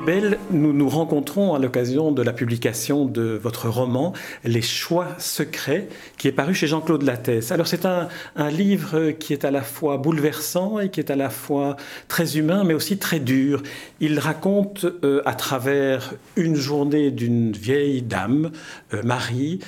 Bell, 0.00 0.38
nous 0.50 0.72
nous 0.72 0.88
rencontrons 0.88 1.54
à 1.54 1.58
l'occasion 1.58 2.12
de 2.12 2.22
la 2.22 2.32
publication 2.32 3.04
de 3.04 3.40
votre 3.42 3.68
roman 3.68 4.12
Les 4.44 4.62
choix 4.62 5.08
secrets, 5.18 5.88
qui 6.18 6.28
est 6.28 6.32
paru 6.32 6.54
chez 6.54 6.66
Jean-Claude 6.66 7.02
Lattès. 7.02 7.52
Alors 7.52 7.66
c'est 7.66 7.86
un, 7.86 8.08
livre 8.50 9.12
qui 9.12 9.32
est 9.32 9.44
à 9.44 9.50
la 9.50 9.62
fois 9.62 9.96
bouleversant 9.98 10.80
et 10.80 10.90
qui 10.90 11.00
est 11.00 11.10
à 11.10 11.16
la 11.16 11.30
fois 11.30 11.76
très 12.08 12.36
humain, 12.36 12.64
mais 12.64 12.74
aussi 12.74 12.98
très 12.98 13.20
dur. 13.20 13.62
Il 14.00 14.18
raconte 14.18 14.86
euh, 15.04 15.22
à 15.24 15.34
travers 15.34 16.14
une 16.36 16.56
journée 16.56 17.10
d'une 17.10 17.52
vieille 17.52 18.02
dame, 18.02 18.50
euh, 18.92 19.02
Marie, 19.02 19.60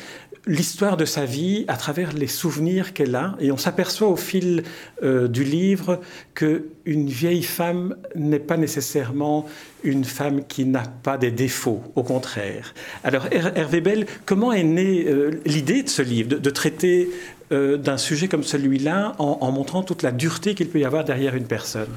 l'histoire 0.46 0.96
de 0.96 1.04
sa 1.04 1.24
vie 1.24 1.64
à 1.68 1.76
travers 1.76 2.12
les 2.12 2.26
souvenirs 2.26 2.92
qu'elle 2.92 3.14
a. 3.14 3.36
Et 3.40 3.52
on 3.52 3.56
s'aperçoit 3.56 4.08
au 4.08 4.16
fil 4.16 4.64
euh, 5.02 5.28
du 5.28 5.44
livre 5.44 6.00
qu'une 6.34 7.08
vieille 7.08 7.42
femme 7.42 7.96
n'est 8.14 8.38
pas 8.38 8.56
nécessairement 8.56 9.46
une 9.84 10.04
femme 10.04 10.44
qui 10.46 10.64
n'a 10.64 10.82
pas 11.02 11.18
des 11.18 11.30
défauts, 11.30 11.82
au 11.94 12.02
contraire. 12.02 12.74
Alors 13.04 13.26
Hervé 13.30 13.80
Bell, 13.80 14.06
comment 14.26 14.52
est 14.52 14.64
née 14.64 15.04
euh, 15.06 15.40
l'idée 15.44 15.82
de 15.82 15.88
ce 15.88 16.02
livre, 16.02 16.28
de, 16.28 16.50
traiter 16.50 17.10
euh, 17.52 17.76
d'un 17.76 17.98
sujet 17.98 18.28
comme 18.28 18.42
celui-là 18.42 19.14
en, 19.18 19.50
montrant 19.52 19.82
toute 19.82 20.02
la 20.02 20.12
dureté 20.12 20.54
qu'il 20.54 20.68
peut 20.68 20.80
y 20.80 20.84
avoir 20.84 21.04
derrière 21.04 21.34
une 21.36 21.46
personne? 21.46 21.88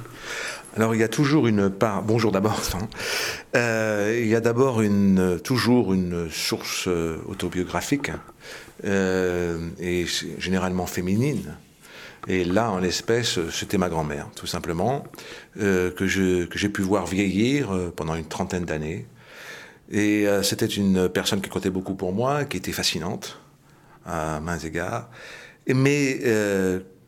Alors 0.75 0.95
il 0.95 1.01
y 1.01 1.03
a 1.03 1.07
toujours 1.07 1.47
une 1.47 1.69
part. 1.69 2.03
Bonjour 2.03 2.31
d'abord. 2.31 2.61
Euh, 3.55 4.19
il 4.21 4.27
y 4.27 4.35
a 4.35 4.39
d'abord 4.39 4.81
une 4.81 5.39
toujours 5.43 5.93
une 5.93 6.29
source 6.29 6.87
autobiographique 7.27 8.11
et 8.83 10.05
généralement 10.39 10.85
féminine 10.85 11.55
et 12.27 12.43
là, 12.43 12.69
en 12.71 12.79
l'espèce, 12.79 13.39
c'était 13.49 13.77
ma 13.77 13.89
grand-mère, 13.89 14.29
tout 14.35 14.45
simplement, 14.45 15.03
euh, 15.59 15.91
que 15.91 16.07
j'ai 16.07 16.69
pu 16.69 16.81
voir 16.81 17.07
vieillir 17.07 17.73
euh, 17.73 17.91
pendant 17.95 18.15
une 18.15 18.27
trentaine 18.27 18.65
d'années. 18.65 19.07
Et 19.89 20.27
euh, 20.27 20.43
c'était 20.43 20.67
une 20.67 21.09
personne 21.09 21.41
qui 21.41 21.49
comptait 21.49 21.71
beaucoup 21.71 21.95
pour 21.95 22.13
moi, 22.13 22.45
qui 22.45 22.57
était 22.57 22.71
fascinante, 22.71 23.39
à 24.05 24.39
mains 24.39 24.59
égards. 24.59 25.09
Mais 25.67 26.19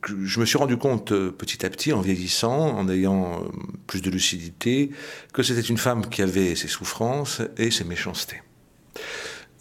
je 0.07 0.39
me 0.39 0.45
suis 0.45 0.57
rendu 0.57 0.77
compte 0.77 1.13
petit 1.13 1.65
à 1.65 1.69
petit, 1.69 1.93
en 1.93 2.01
vieillissant, 2.01 2.77
en 2.77 2.89
ayant 2.89 3.43
plus 3.87 4.01
de 4.01 4.09
lucidité, 4.09 4.91
que 5.33 5.43
c'était 5.43 5.61
une 5.61 5.77
femme 5.77 6.09
qui 6.09 6.21
avait 6.21 6.55
ses 6.55 6.67
souffrances 6.67 7.41
et 7.57 7.71
ses 7.71 7.83
méchancetés. 7.83 8.41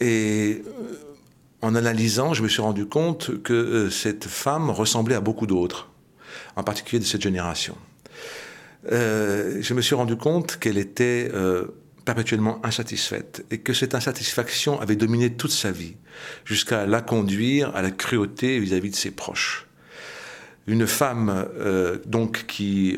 Et 0.01 0.63
en 1.63 1.77
analysant, 1.77 2.35
je 2.35 2.43
me 2.43 2.49
suis 2.49 2.61
rendu 2.61 2.87
compte 2.87 3.41
que 3.43 3.53
euh, 3.53 3.91
cette 3.91 4.27
femme 4.27 4.69
ressemblait 4.69 5.15
à 5.15 5.21
beaucoup 5.21 5.47
d'autres, 5.47 5.91
en 6.57 6.65
particulier 6.65 6.99
de 6.99 7.05
cette 7.05 7.23
génération. 7.23 7.77
Euh, 8.91 9.59
je 9.61 9.73
me 9.75 9.81
suis 9.81 9.95
rendu 9.95 10.17
compte 10.17 10.59
qu'elle 10.59 10.77
était 10.77 11.31
euh, 11.33 11.67
perpétuellement 12.05 12.61
insatisfaite 12.67 13.45
et 13.53 13.59
que 13.59 13.75
cette 13.75 13.95
insatisfaction 13.95 14.81
avait 14.81 14.97
dominé 14.97 15.35
toute 15.35 15.53
sa 15.53 15.71
vie, 15.71 15.95
jusqu'à 16.45 16.85
la 16.85 17.01
conduire 17.01 17.75
à 17.77 17.83
la 17.83 17.93
cruauté 17.93 18.59
vis-à-vis 18.59 18.91
de 18.91 18.97
ses 18.97 19.13
proches. 19.13 19.69
Une 20.67 20.87
femme 20.87 21.49
donc 22.07 22.47
qui 22.47 22.97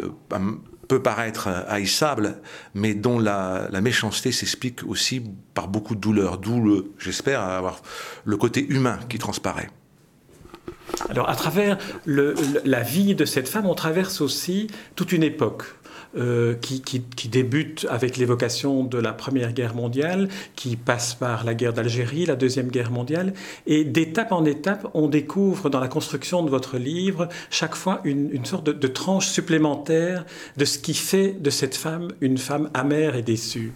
peut 0.85 1.03
paraître 1.03 1.49
haïssable, 1.69 2.37
mais 2.75 2.95
dont 2.95 3.19
la, 3.19 3.69
méchanceté 3.81 4.33
s'explique 4.33 4.85
aussi 4.87 5.23
par 5.55 5.69
beaucoup 5.69 5.95
de 5.95 6.01
douleur, 6.01 6.39
d'où, 6.39 6.85
j'espère, 6.99 7.41
avoir 7.41 7.83
le 8.25 8.37
côté 8.37 8.67
humain 8.69 8.99
qui 9.09 9.19
transparaît. 9.19 9.71
Alors, 11.09 11.29
à 11.29 11.35
travers 11.35 11.79
la 12.07 12.83
vie 12.83 13.15
de 13.15 13.25
cette 13.25 13.49
femme, 13.49 13.67
on 13.67 13.75
traverse 13.75 14.21
aussi 14.21 14.69
toute 14.95 15.13
une 15.13 15.23
époque. 15.23 15.65
Euh, 16.17 16.55
qui, 16.55 17.29
débute 17.29 17.87
avec 17.91 18.17
l'évocation 18.17 18.85
de 18.85 18.99
la 18.99 19.13
Première 19.13 19.53
Guerre 19.53 19.75
mondiale, 19.75 20.29
qui 20.55 20.77
passe 20.77 21.15
par 21.15 21.43
la 21.43 21.55
guerre 21.55 21.73
d'Algérie, 21.73 22.25
la 22.27 22.37
Deuxième 22.37 22.69
Guerre 22.69 22.93
mondiale, 22.93 23.35
et 23.67 23.85
d'étape 23.85 24.31
en 24.31 24.45
étape, 24.45 24.89
on 24.95 25.09
découvre 25.09 25.71
dans 25.71 25.81
la 25.81 25.89
construction 25.89 26.45
de 26.45 26.51
votre 26.51 26.79
livre 26.79 27.29
chaque 27.51 27.75
fois 27.75 28.01
une, 28.05 28.45
sorte 28.45 28.65
de, 28.65 28.87
tranche 28.87 29.27
supplémentaire 29.27 30.25
de 30.57 30.65
ce 30.65 30.79
qui 30.79 30.95
fait 30.95 31.33
de 31.33 31.51
cette 31.51 31.75
femme 31.75 32.09
une 32.21 32.39
femme 32.39 32.71
amère 32.75 33.17
et 33.17 33.23
déçue. 33.23 33.73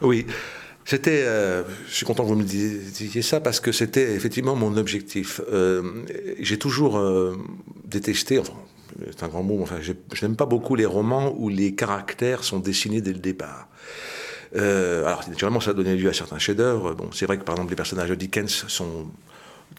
Oui. 0.00 0.24
C'était, 0.86 1.24
euh, 1.26 1.62
je 1.88 1.94
suis 1.94 2.06
content 2.06 2.22
que 2.24 2.28
vous 2.28 2.36
me 2.36 2.42
disiez 2.42 3.22
ça 3.22 3.40
parce 3.40 3.60
que 3.60 3.70
c'était 3.70 4.14
effectivement 4.14 4.56
mon 4.56 4.78
objectif. 4.78 5.42
Euh, 5.52 5.82
j'ai 6.40 6.58
toujours 6.58 6.98
détesté, 7.84 8.40
c'est 9.10 9.22
un 9.22 9.28
grand 9.28 9.42
mot, 9.42 9.60
enfin, 9.62 9.76
je, 9.80 9.92
n'aime 10.22 10.36
pas 10.36 10.46
beaucoup 10.46 10.74
les 10.74 10.86
romans 10.86 11.34
où 11.36 11.48
les 11.48 11.74
caractères 11.74 12.44
sont 12.44 12.58
dessinés 12.58 13.00
dès 13.00 13.12
le 13.12 13.18
départ. 13.18 13.68
Euh, 14.56 15.06
alors, 15.06 15.28
naturellement, 15.28 15.60
ça 15.60 15.70
a 15.70 15.74
donné 15.74 15.96
lieu 15.96 16.08
à 16.08 16.12
certains 16.12 16.38
chefs-d'œuvre. 16.38 16.94
Bon, 16.94 17.10
c'est 17.12 17.26
vrai 17.26 17.38
que, 17.38 17.44
par 17.44 17.54
exemple, 17.54 17.70
les 17.70 17.76
personnages 17.76 18.10
de 18.10 18.14
Dickens 18.14 18.66
sont 18.68 19.06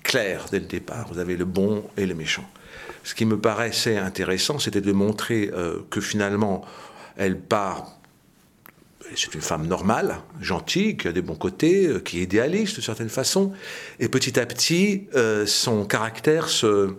clairs 0.03 0.45
dès 0.51 0.59
le 0.59 0.65
départ. 0.65 1.07
Vous 1.11 1.19
avez 1.19 1.37
le 1.37 1.45
bon 1.45 1.83
et 1.97 2.05
le 2.05 2.15
méchant. 2.15 2.49
Ce 3.03 3.13
qui 3.13 3.25
me 3.25 3.37
paraissait 3.37 3.97
intéressant, 3.97 4.59
c'était 4.59 4.81
de 4.81 4.91
montrer 4.91 5.51
euh, 5.53 5.79
que 5.89 6.01
finalement, 6.01 6.65
elle 7.17 7.39
part. 7.39 7.99
C'est 9.15 9.35
une 9.35 9.41
femme 9.41 9.67
normale, 9.67 10.15
gentille, 10.41 10.97
qui 10.97 11.07
a 11.07 11.11
des 11.11 11.21
bons 11.21 11.35
côtés, 11.35 11.85
euh, 11.85 11.99
qui 11.99 12.19
est 12.19 12.23
idéaliste 12.23 12.77
de 12.77 12.81
certaine 12.81 13.09
façon. 13.09 13.53
Et 13.99 14.09
petit 14.09 14.39
à 14.39 14.45
petit, 14.45 15.07
son 15.45 15.85
caractère 15.85 16.47
se 16.47 16.95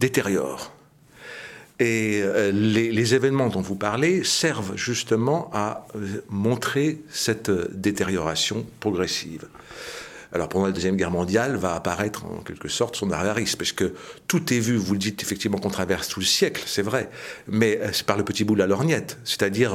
détériore. 0.00 0.75
Et 1.78 2.22
euh, 2.22 2.50
les, 2.52 3.14
événements 3.14 3.48
dont 3.48 3.60
vous 3.60 3.74
parlez 3.74 4.24
servent 4.24 4.76
justement 4.76 5.50
à 5.52 5.86
euh, 5.94 6.22
montrer 6.30 7.00
cette 7.10 7.50
euh, 7.50 7.68
détérioration 7.70 8.64
progressive. 8.80 9.46
Alors 10.32 10.48
pendant 10.48 10.66
la 10.66 10.72
Deuxième 10.72 10.96
Guerre 10.96 11.10
mondiale 11.10 11.56
va 11.56 11.74
apparaître 11.74 12.24
en 12.24 12.42
quelque 12.42 12.68
sorte 12.68 12.96
son 12.96 13.10
arrière-risque, 13.10 13.58
parce 13.58 13.72
que 13.72 13.94
tout 14.26 14.52
est 14.52 14.58
vu, 14.58 14.76
vous 14.76 14.92
le 14.92 14.98
dites 14.98 15.22
effectivement 15.22 15.58
qu'on 15.58 15.70
traverse 15.70 16.08
tout 16.08 16.20
le 16.20 16.26
siècle, 16.26 16.62
c'est 16.66 16.82
vrai, 16.82 17.10
mais 17.48 17.80
c'est 17.92 18.06
par 18.06 18.16
le 18.16 18.24
petit 18.24 18.44
bout 18.44 18.54
de 18.54 18.58
la 18.58 18.66
lorgnette, 18.66 19.18
c'est-à-dire 19.24 19.74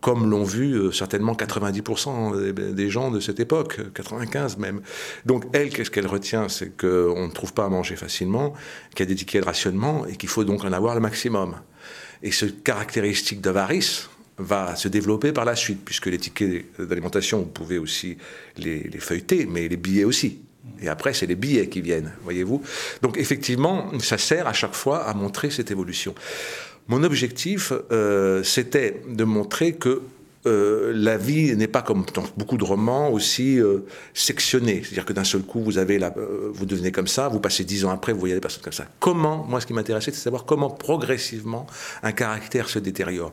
comme 0.00 0.30
l'ont 0.30 0.44
vu 0.44 0.92
certainement 0.92 1.34
90% 1.34 2.52
des 2.72 2.90
gens 2.90 3.10
de 3.10 3.20
cette 3.20 3.40
époque, 3.40 3.80
95 3.94 4.58
même. 4.58 4.80
Donc 5.24 5.44
elle, 5.52 5.70
qu'est-ce 5.70 5.90
qu'elle 5.90 6.06
retient 6.06 6.48
C'est 6.48 6.76
qu'on 6.76 7.26
ne 7.26 7.32
trouve 7.32 7.52
pas 7.52 7.64
à 7.64 7.68
manger 7.68 7.96
facilement, 7.96 8.54
qu'il 8.94 9.00
y 9.00 9.02
a 9.02 9.06
des 9.06 9.16
tickets 9.16 9.42
de 9.42 9.46
rationnement 9.46 10.06
et 10.06 10.16
qu'il 10.16 10.28
faut 10.28 10.44
donc 10.44 10.64
en 10.64 10.72
avoir 10.72 10.94
le 10.94 11.00
maximum. 11.00 11.56
Et 12.22 12.32
ce 12.32 12.46
caractéristique 12.46 13.40
d'avarice, 13.40 14.08
va 14.38 14.76
se 14.76 14.88
développer 14.88 15.32
par 15.32 15.44
la 15.44 15.56
suite, 15.56 15.80
puisque 15.84 16.06
les 16.06 16.18
tickets 16.18 16.64
d'alimentation, 16.78 17.38
vous 17.40 17.46
pouvez 17.46 17.78
aussi 17.78 18.16
les, 18.58 18.90
feuilleter, 18.98 19.46
mais 19.46 19.68
les 19.68 19.76
billets 19.76 20.04
aussi. 20.04 20.40
Et 20.80 20.88
après, 20.88 21.14
c'est 21.14 21.26
les 21.26 21.36
billets 21.36 21.68
qui 21.68 21.80
viennent, 21.80 22.12
voyez-vous. 22.22 22.62
Donc 23.02 23.16
effectivement, 23.16 23.90
ça 24.00 24.18
sert 24.18 24.46
à 24.46 24.52
chaque 24.52 24.74
fois 24.74 25.04
à 25.04 25.14
montrer 25.14 25.50
cette 25.50 25.70
évolution. 25.70 26.14
Mon 26.88 27.02
objectif, 27.02 27.72
euh, 27.90 28.42
c'était 28.42 29.02
de 29.08 29.24
montrer 29.24 29.74
que 29.74 30.02
euh, 30.46 30.92
la 30.94 31.16
vie 31.16 31.54
n'est 31.56 31.66
pas 31.66 31.82
comme 31.82 32.04
dans 32.14 32.24
beaucoup 32.36 32.56
de 32.56 32.64
romans 32.64 33.10
aussi 33.10 33.60
euh, 33.60 33.80
sectionnée. 34.14 34.82
C'est-à-dire 34.84 35.04
que 35.04 35.12
d'un 35.12 35.24
seul 35.24 35.42
coup, 35.42 35.60
vous, 35.60 35.78
avez 35.78 35.98
la, 35.98 36.14
vous 36.52 36.66
devenez 36.66 36.92
comme 36.92 37.08
ça, 37.08 37.28
vous 37.28 37.40
passez 37.40 37.64
dix 37.64 37.84
ans 37.84 37.90
après, 37.90 38.12
vous 38.12 38.20
voyez 38.20 38.34
des 38.34 38.40
personnes 38.40 38.62
comme 38.62 38.72
ça. 38.72 38.86
Comment, 39.00 39.44
moi 39.44 39.60
ce 39.60 39.66
qui 39.66 39.72
m'intéressait, 39.72 40.10
c'est 40.10 40.18
de 40.18 40.22
savoir 40.22 40.44
comment 40.44 40.70
progressivement 40.70 41.66
un 42.02 42.12
caractère 42.12 42.68
se 42.68 42.78
détériore 42.78 43.32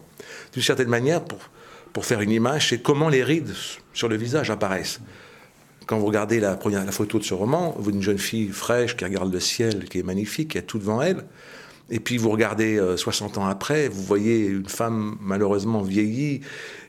d'une 0.54 0.64
certaine 0.64 0.88
manière, 0.88 1.22
pour, 1.24 2.06
faire 2.06 2.22
une 2.22 2.32
image, 2.32 2.70
c'est 2.70 2.82
comment 2.82 3.10
les 3.10 3.24
rides 3.24 3.54
sur 3.94 4.08
le 4.08 4.16
visage 4.16 4.50
apparaissent. 4.50 5.00
Quand 5.86 6.00
vous 6.00 6.06
regardez 6.06 6.40
la 6.40 6.58
photo 6.92 7.20
de 7.20 7.24
ce 7.24 7.34
roman, 7.34 7.76
vous 7.78 7.92
une 7.92 8.02
jeune 8.02 8.18
fille 8.18 8.50
fraîche 8.50 8.96
qui 8.96 9.04
regarde 9.04 9.32
le 9.32 9.40
ciel, 9.40 9.86
qui 9.86 10.00
est 10.00 10.04
magnifique, 10.04 10.52
qui 10.52 10.58
a 10.58 10.62
tout 10.62 10.80
devant 10.80 11.02
elle. 11.02 11.24
Et 11.90 12.00
puis 12.00 12.18
vous 12.18 12.30
regardez 12.30 12.82
60 12.96 13.38
euh, 13.38 13.42
ans 13.42 13.46
après, 13.46 13.88
vous 13.88 14.04
voyez 14.04 14.46
une 14.46 14.68
femme 14.70 15.18
malheureusement 15.22 15.82
vieillie, 15.82 16.42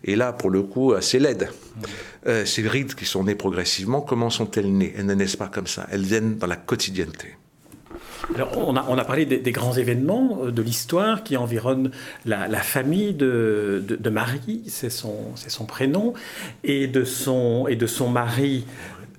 et 0.04 0.16
là, 0.16 0.32
pour 0.32 0.50
le 0.50 0.62
coup, 0.62 0.92
assez 0.92 1.18
laide. 1.18 1.50
Euh, 2.26 2.44
ces 2.44 2.66
rides 2.66 2.94
qui 2.94 3.04
sont 3.04 3.24
nées 3.24 3.34
progressivement, 3.34 4.00
comment 4.00 4.30
sont-elles 4.30 4.72
nées? 4.72 4.94
Elles 4.96 5.06
ne 5.06 5.14
naissent 5.14 5.36
pas 5.36 5.48
comme 5.48 5.66
ça, 5.66 5.86
elles 5.90 6.04
viennent 6.04 6.36
dans 6.36 6.46
la 6.46 6.56
quotidienneté. 6.56 7.36
On 8.56 8.76
a, 8.76 9.04
parlé 9.04 9.26
des, 9.26 9.52
grands 9.52 9.74
événements 9.74 10.40
euh, 10.44 10.50
de 10.50 10.62
l'histoire 10.62 11.22
qui 11.22 11.36
environnent 11.36 11.90
la, 12.24 12.48
famille 12.58 13.12
de, 13.12 13.98
Marie, 14.10 14.62
c'est 14.66 14.90
son, 14.90 15.34
prénom, 15.66 16.14
et 16.62 16.86
de 16.86 17.04
son, 17.04 17.66
et 17.68 17.76
de 17.76 17.86
son 17.86 18.08
mari 18.08 18.64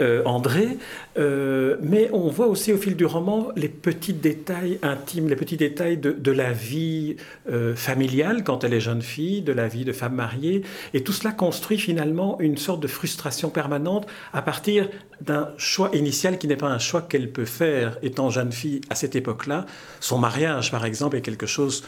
euh, 0.02 0.24
André, 0.26 0.78
euh, 1.18 1.78
mais 1.82 2.10
on 2.12 2.28
voit 2.28 2.48
aussi 2.48 2.74
au 2.74 2.78
fil 2.78 2.98
du 2.98 3.06
roman 3.06 3.48
les 3.56 3.70
petits 3.70 4.12
détails 4.12 4.78
intimes, 4.82 5.30
les 5.30 5.38
petits 5.38 5.56
détails 5.56 5.98
de, 5.98 6.32
la 6.32 6.52
vie 6.52 7.16
euh, 7.50 7.78
familiale 7.78 8.44
quand 8.44 8.66
elle 8.66 8.74
est 8.74 8.82
jeune 8.82 9.02
fille, 9.02 9.42
de 9.42 9.54
la 9.54 9.70
vie 9.70 9.86
de 9.86 9.94
femme 9.94 10.16
mariée, 10.16 10.64
et 10.94 11.02
tout 11.02 11.14
cela 11.14 11.32
construit 11.32 11.78
finalement 11.78 12.38
une 12.42 12.58
sorte 12.58 12.82
de 12.82 12.88
frustration 12.88 13.50
permanente 13.50 14.06
à 14.34 14.42
partir 14.42 14.90
d'un 15.22 15.52
choix 15.58 15.90
initial 15.94 16.40
qui 16.40 16.50
n'est 16.50 16.58
pas 16.58 16.68
un 16.68 16.80
choix 16.80 17.02
qu'elle 17.02 17.32
peut 17.32 17.46
faire 17.46 17.98
étant 18.04 18.30
jeune 18.30 18.52
fille 18.52 18.82
à 18.90 18.96
cette 18.96 19.16
époque-là. 19.16 19.66
Son 20.02 20.18
mariage, 20.18 20.72
par 20.72 20.84
exemple, 20.84 21.16
est 21.16 21.22
quelque 21.22 21.46
chose 21.46 21.86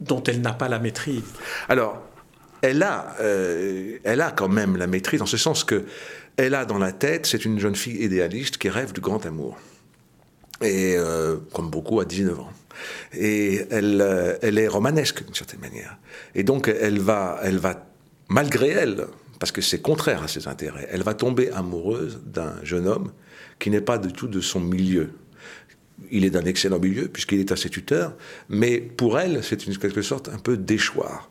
dont 0.00 0.22
elle 0.22 0.40
n'a 0.40 0.54
pas 0.54 0.70
la 0.70 0.78
maîtrise. 0.78 1.24
Alors, 1.68 2.00
elle 2.62 2.82
a, 2.82 3.16
elle 3.20 4.20
a 4.20 4.30
quand 4.30 4.48
même 4.48 4.76
la 4.76 4.86
maîtrise, 4.86 5.20
en 5.20 5.26
ce 5.26 5.38
sens 5.38 5.64
que 5.64 5.84
elle 6.40 6.54
a 6.54 6.64
dans 6.64 6.78
la 6.78 6.92
tête, 6.92 7.26
c'est 7.26 7.44
une 7.44 7.58
jeune 7.58 7.76
fille 7.76 8.02
idéaliste 8.02 8.56
qui 8.56 8.70
rêve 8.70 8.92
du 8.92 9.00
grand 9.00 9.24
amour. 9.26 9.58
Et 10.62 10.96
comme 11.52 11.70
beaucoup 11.70 12.00
à 12.00 12.04
19 12.04 12.40
ans. 12.40 12.52
Et 13.14 13.62
elle, 13.70 14.38
elle 14.42 14.58
est 14.58 14.68
romanesque 14.68 15.24
d'une 15.24 15.34
certaine 15.34 15.60
manière. 15.60 15.98
Et 16.34 16.42
donc 16.42 16.68
elle 16.68 16.98
va, 16.98 17.40
elle 17.42 17.58
va, 17.58 17.86
malgré 18.28 18.68
elle, 18.68 19.06
parce 19.38 19.52
que 19.52 19.60
c'est 19.60 19.80
contraire 19.80 20.22
à 20.22 20.28
ses 20.28 20.48
intérêts, 20.48 20.88
elle 20.90 21.02
va 21.02 21.14
tomber 21.14 21.50
amoureuse 21.50 22.20
d'un 22.24 22.54
jeune 22.62 22.86
homme 22.86 23.12
qui 23.58 23.70
n'est 23.70 23.80
pas 23.80 23.98
du 23.98 24.12
tout 24.12 24.28
de 24.28 24.40
son 24.40 24.60
milieu. 24.60 25.10
Il 26.10 26.24
est 26.24 26.30
d'un 26.30 26.44
excellent 26.44 26.78
milieu 26.78 27.08
puisqu'il 27.08 27.40
est 27.40 27.52
instituteur, 27.52 28.14
mais 28.48 28.80
pour 28.80 29.18
elle, 29.18 29.44
c'est 29.44 29.66
une 29.66 29.76
quelque 29.76 30.02
sorte 30.02 30.28
un 30.28 30.38
peu 30.38 30.56
déchoir. 30.56 31.30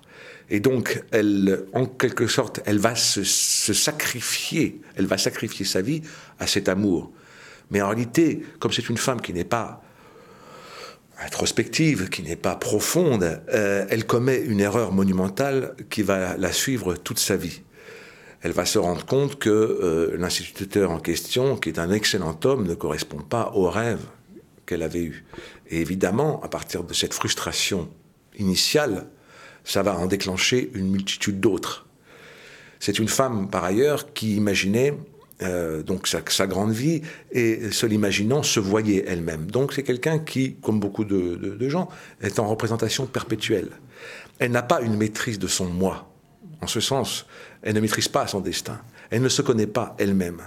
Et 0.49 0.59
donc, 0.59 1.03
elle, 1.11 1.65
en 1.73 1.85
quelque 1.85 2.27
sorte, 2.27 2.61
elle 2.65 2.79
va 2.79 2.95
se, 2.95 3.23
sacrifier, 3.23 4.81
elle 4.95 5.05
va 5.05 5.17
sacrifier 5.17 5.65
sa 5.65 5.81
vie 5.81 6.01
à 6.39 6.47
cet 6.47 6.69
amour. 6.69 7.11
Mais 7.71 7.81
en 7.81 7.89
réalité, 7.89 8.43
comme 8.59 8.71
c'est 8.71 8.89
une 8.89 8.97
femme 8.97 9.21
qui 9.21 9.33
n'est 9.33 9.43
pas 9.43 9.83
introspective, 11.21 12.09
qui 12.09 12.23
n'est 12.23 12.35
pas 12.35 12.55
profonde, 12.55 13.41
euh, 13.53 13.85
elle 13.89 14.05
commet 14.05 14.39
une 14.39 14.59
erreur 14.59 14.91
monumentale 14.91 15.75
qui 15.89 16.01
va 16.01 16.37
la 16.37 16.51
suivre 16.51 16.95
toute 16.95 17.19
sa 17.19 17.35
vie 17.35 17.61
elle 18.41 18.51
va 18.51 18.65
se 18.65 18.79
rendre 18.79 19.05
compte 19.05 19.37
que 19.37 19.49
euh, 19.49 20.17
l'instituteur 20.17 20.91
en 20.91 20.99
question, 20.99 21.57
qui 21.57 21.69
est 21.69 21.79
un 21.79 21.91
excellent 21.91 22.39
homme, 22.45 22.65
ne 22.65 22.73
correspond 22.73 23.19
pas 23.19 23.51
au 23.53 23.69
rêve 23.69 24.05
qu'elle 24.65 24.83
avait 24.83 25.03
eu. 25.03 25.25
Et 25.69 25.81
évidemment, 25.81 26.41
à 26.41 26.47
partir 26.47 26.83
de 26.83 26.93
cette 26.93 27.13
frustration 27.13 27.89
initiale, 28.37 29.07
ça 29.63 29.83
va 29.83 29.95
en 29.97 30.07
déclencher 30.07 30.71
une 30.73 30.89
multitude 30.89 31.39
d'autres. 31.39 31.85
C'est 32.79 32.99
une 32.99 33.07
femme, 33.07 33.49
par 33.49 33.63
ailleurs, 33.63 34.13
qui 34.13 34.35
imaginait 34.35 34.93
euh, 35.41 35.83
donc 35.83 36.07
sa, 36.07 36.47
grande 36.47 36.71
vie 36.71 37.01
et 37.31 37.71
se 37.71 37.85
l'imaginant 37.85 38.43
se 38.43 38.59
voyait 38.59 39.05
elle-même. 39.07 39.51
Donc 39.51 39.73
c'est 39.73 39.83
quelqu'un 39.83 40.19
qui, 40.19 40.55
comme 40.55 40.79
beaucoup 40.79 41.05
de 41.05 41.69
gens, 41.69 41.89
est 42.21 42.39
en 42.39 42.47
représentation 42.47 43.05
perpétuelle. 43.05 43.69
Elle 44.39 44.51
n'a 44.51 44.63
pas 44.63 44.81
une 44.81 44.95
maîtrise 44.95 45.39
de 45.39 45.47
son 45.47 45.65
moi. 45.65 46.09
En 46.61 46.67
ce 46.67 46.79
sens, 46.79 47.25
elle 47.61 47.75
ne 47.75 47.79
maîtrise 47.79 48.07
pas 48.07 48.27
son 48.27 48.39
destin. 48.41 48.79
Elle 49.09 49.21
ne 49.21 49.29
se 49.29 49.41
connaît 49.41 49.67
pas 49.67 49.95
elle-même. 49.97 50.41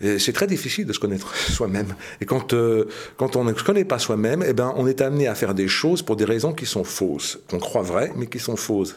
C'est 0.00 0.32
très 0.32 0.46
difficile 0.46 0.86
de 0.86 0.92
se 0.92 1.00
connaître 1.00 1.34
soi-même. 1.34 1.94
Et 2.20 2.24
quand, 2.24 2.52
euh, 2.52 2.84
quand 3.16 3.34
on 3.34 3.42
ne 3.42 3.52
se 3.52 3.64
connaît 3.64 3.84
pas 3.84 3.98
soi-même, 3.98 4.44
eh 4.46 4.52
ben, 4.52 4.72
on 4.76 4.86
est 4.86 5.00
amené 5.00 5.26
à 5.26 5.34
faire 5.34 5.54
des 5.54 5.66
choses 5.66 6.02
pour 6.02 6.14
des 6.14 6.24
raisons 6.24 6.52
qui 6.52 6.66
sont 6.66 6.84
fausses, 6.84 7.40
qu'on 7.48 7.58
croit 7.58 7.82
vraies, 7.82 8.12
mais 8.14 8.26
qui 8.26 8.38
sont 8.38 8.56
fausses. 8.56 8.96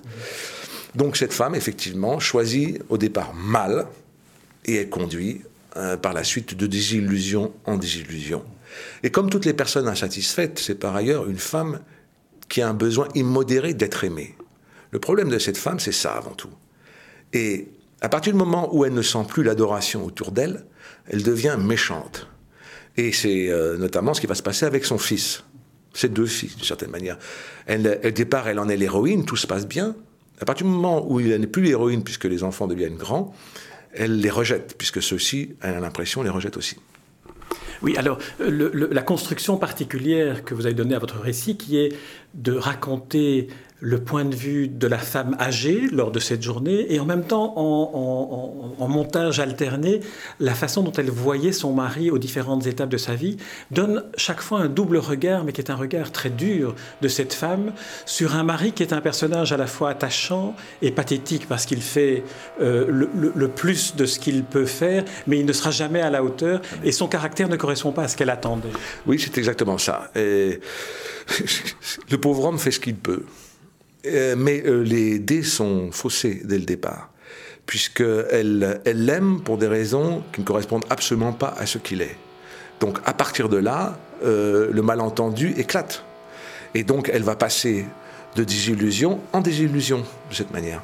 Donc 0.94 1.18
cette 1.18 1.34
femme, 1.34 1.56
effectivement, 1.56 2.20
choisit 2.20 2.82
au 2.90 2.98
départ 2.98 3.34
mal 3.34 3.88
et 4.66 4.76
est 4.76 4.90
conduite 4.90 5.42
euh, 5.76 5.98
par 5.98 6.14
la 6.14 6.24
suite 6.24 6.56
de 6.56 6.68
désillusion 6.68 7.52
en 7.66 7.78
désillusion. 7.78 8.44
Et 9.02 9.10
comme 9.10 9.30
toutes 9.30 9.46
les 9.46 9.54
personnes 9.54 9.88
insatisfaites, 9.88 10.60
c'est 10.60 10.76
par 10.76 10.96
ailleurs 10.96 11.28
une 11.28 11.40
femme 11.40 11.80
qui 12.48 12.62
a 12.62 12.70
un 12.70 12.74
besoin 12.74 13.08
immodéré 13.16 13.74
d'être 13.74 14.04
aimée. 14.04 14.36
Le 14.92 15.00
problème 15.00 15.30
de 15.30 15.40
cette 15.40 15.58
femme, 15.58 15.80
c'est 15.80 15.94
ça 15.94 16.14
avant 16.14 16.36
tout. 16.36 16.52
Et 17.34 17.70
à 18.02 18.10
partir 18.10 18.34
du 18.34 18.40
moment 18.40 18.74
où 18.76 18.84
elle 18.84 18.94
ne 18.94 19.02
sent 19.02 19.26
plus 19.28 19.44
l'adoration 19.44 20.04
autour 20.06 20.32
d'elle, 20.32 20.66
elle 21.08 21.24
devient 21.24 21.56
méchante. 21.60 22.28
Et 22.98 23.12
c'est 23.12 23.50
euh, 23.50 23.78
notamment 23.78 24.14
ce 24.14 24.22
qui 24.22 24.28
va 24.28 24.36
se 24.36 24.44
passer 24.44 24.66
avec 24.66 24.86
son 24.86 24.98
fils. 24.98 25.44
Ses 25.94 26.10
deux 26.10 26.26
fils, 26.26 26.56
d'une 26.56 26.66
certaine 26.66 26.90
manière. 26.90 27.18
Elle, 27.68 28.00
au 28.04 28.12
départ, 28.12 28.48
elle 28.48 28.60
en 28.60 28.70
est 28.70 28.78
l'héroïne, 28.78 29.26
tout 29.26 29.36
se 29.36 29.46
passe 29.46 29.68
bien. 29.68 29.96
À 30.40 30.46
partir 30.46 30.66
du 30.66 30.72
moment 30.72 31.06
où 31.08 31.20
elle 31.20 31.40
n'est 31.40 31.48
plus 31.48 31.62
l'héroïne, 31.62 32.04
puisque 32.04 32.26
les 32.26 32.44
enfants 32.44 32.68
deviennent 32.68 32.96
grands, 32.96 33.34
elle 33.94 34.20
les 34.20 34.30
rejette, 34.30 34.76
puisque 34.78 35.02
ceux-ci, 35.02 35.56
elle 35.62 35.76
a 35.76 35.80
l'impression, 35.80 36.24
les 36.24 36.30
rejettent 36.30 36.58
aussi. 36.58 36.78
Oui, 37.82 37.98
alors 37.98 38.20
la 38.40 39.02
construction 39.02 39.58
particulière 39.58 40.44
que 40.44 40.54
vous 40.54 40.66
avez 40.66 40.76
donnée 40.76 40.96
à 40.96 41.00
votre 41.00 41.20
récit, 41.20 41.58
qui 41.58 41.78
est 41.78 41.94
de 42.34 42.54
raconter 42.54 43.48
le 43.82 44.00
point 44.00 44.26
de 44.26 44.36
vue 44.36 44.68
de 44.68 44.86
la 44.86 45.00
femme 45.00 45.36
âgée 45.40 45.88
lors 45.92 46.12
de 46.12 46.20
cette 46.20 46.44
journée 46.44 46.86
et 46.94 47.00
en 47.00 47.06
même 47.06 47.24
temps 47.24 47.54
en, 47.58 48.88
montage 48.88 49.40
alterné, 49.40 50.02
la 50.40 50.54
façon 50.54 50.84
dont 50.84 50.92
elle 50.92 51.10
voyait 51.10 51.54
son 51.54 51.74
mari 51.74 52.12
aux 52.12 52.18
différentes 52.18 52.68
étapes 52.68 52.90
de 52.90 52.98
sa 52.98 53.16
vie 53.16 53.38
donne 53.72 54.04
chaque 54.18 54.42
fois 54.42 54.60
un 54.60 54.68
double 54.68 54.98
regard, 54.98 55.44
mais 55.46 55.54
qui 55.54 55.62
est 55.62 55.72
un 55.72 55.76
regard 55.76 56.12
très 56.12 56.30
dur 56.30 56.76
de 57.02 57.08
cette 57.08 57.34
femme 57.34 57.72
sur 58.06 58.36
un 58.36 58.44
mari 58.44 58.74
qui 58.74 58.84
est 58.84 58.94
un 58.94 59.02
personnage 59.02 59.54
à 59.54 59.58
la 59.58 59.68
fois 59.68 59.90
attachant 59.90 60.56
et 60.82 60.92
pathétique 60.92 61.48
parce 61.48 61.66
qu'il 61.66 61.82
fait 61.82 62.24
euh, 62.60 63.08
le, 63.36 63.48
plus 63.48 63.96
de 63.96 64.06
ce 64.06 64.20
qu'il 64.20 64.44
peut 64.44 64.66
faire, 64.66 65.06
mais 65.26 65.40
il 65.40 65.46
ne 65.46 65.54
sera 65.54 65.72
jamais 65.72 66.02
à 66.02 66.10
la 66.10 66.24
hauteur 66.24 66.62
et 66.84 66.92
son 66.92 67.08
caractère 67.08 67.50
ne 67.50 67.56
correspond 67.56 67.94
pas 67.94 68.04
à 68.04 68.08
ce 68.08 68.18
qu'elle 68.18 68.30
attendait. 68.30 68.70
Oui, 69.08 69.18
c'est 69.20 69.38
exactement 69.38 69.78
ça. 69.78 70.12
Et 70.16 70.60
le 72.12 72.18
pauvre 72.20 72.46
homme 72.46 72.60
fait 72.60 72.72
ce 72.72 72.80
qu'il 72.80 72.96
peut. 72.96 73.24
Euh, 74.08 74.36
mais 74.38 74.64
euh, 74.66 74.82
les 74.82 75.20
dés 75.20 75.44
sont 75.44 75.92
faussés 75.92 76.42
dès 76.44 76.58
le 76.58 76.66
départ, 76.66 77.10
puisqu'elle 77.66 78.82
elle 78.84 79.06
l'aime 79.06 79.42
pour 79.42 79.58
des 79.58 79.68
raisons 79.68 80.24
qui 80.34 80.42
ne 80.42 80.46
correspondent 80.46 80.86
absolument 80.90 81.34
pas 81.34 81.54
à 81.58 81.66
ce 81.66 81.78
qu'il 81.78 82.02
est. 82.02 82.18
Donc 82.80 82.98
à 83.06 83.14
partir 83.14 83.48
de 83.48 83.58
là, 83.58 83.98
euh, 84.24 84.70
le 84.72 84.82
malentendu 84.82 85.54
éclate. 85.58 86.04
Et 86.74 86.84
donc 86.84 87.10
elle 87.14 87.24
va 87.24 87.36
passer 87.36 87.86
de 88.36 88.44
désillusion 88.44 89.20
en 89.34 89.42
désillusion 89.42 90.04
de 90.30 90.36
cette 90.36 90.52
manière. 90.52 90.82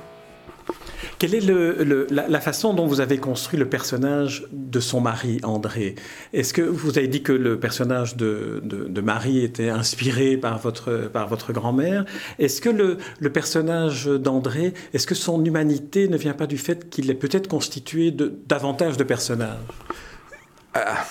Quelle 1.19 1.33
est 1.33 2.11
la, 2.11 2.39
façon 2.41 2.75
dont 2.75 2.85
vous 2.85 3.01
avez 3.01 3.17
construit 3.17 3.57
le 3.57 3.67
personnage 3.67 4.45
de 4.51 4.79
son 4.79 5.01
mari, 5.01 5.39
André? 5.41 5.95
Est-ce 6.31 6.53
que 6.53 6.61
vous 6.61 6.99
avez 6.99 7.07
dit 7.07 7.23
que 7.23 7.31
le 7.31 7.59
personnage 7.59 8.15
de, 8.17 8.61
Marie 9.01 9.43
était 9.43 9.69
inspiré 9.69 10.37
par 10.37 10.59
votre, 10.59 11.53
grand-mère? 11.53 12.05
Est-ce 12.37 12.61
que 12.61 12.69
le, 12.69 13.29
personnage 13.31 14.05
d'André, 14.05 14.75
est-ce 14.93 15.07
que 15.07 15.15
son 15.15 15.43
humanité 15.43 16.07
ne 16.07 16.17
vient 16.17 16.33
pas 16.33 16.45
du 16.45 16.59
fait 16.59 16.87
qu'il 16.89 17.09
est 17.09 17.15
peut-être 17.15 17.47
constitué 17.47 18.11
de 18.11 18.33
davantage 18.45 18.95
de 18.97 19.03
personnages? 19.03 19.57
Ah, 20.75 21.03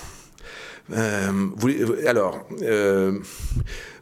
euh, 0.93 2.07
alors, 2.07 2.47
euh, 2.63 3.19